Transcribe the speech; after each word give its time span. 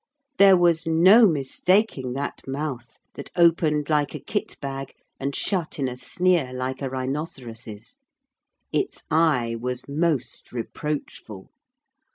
There 0.39 0.57
was 0.57 0.87
no 0.87 1.27
mistaking 1.27 2.13
that 2.13 2.41
mouth 2.47 2.97
that 3.13 3.29
opened 3.35 3.87
like 3.87 4.15
a 4.15 4.19
kit 4.19 4.57
bag, 4.59 4.95
and 5.19 5.35
shut 5.35 5.77
in 5.77 5.87
a 5.87 5.95
sneer 5.95 6.53
like 6.53 6.81
a 6.81 6.89
rhinoceros's. 6.89 7.99
Its 8.73 9.03
eye 9.11 9.55
was 9.59 9.87
most 9.87 10.51
reproachful. 10.51 11.51